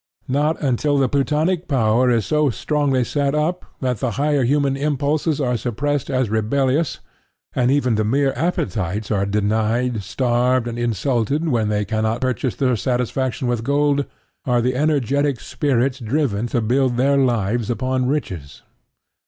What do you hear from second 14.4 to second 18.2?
are the energetic spirits driven to build their lives upon